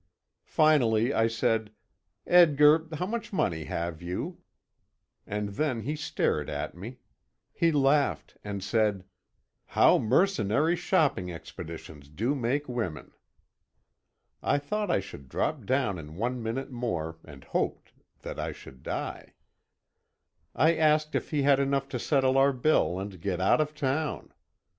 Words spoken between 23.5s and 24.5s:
of town.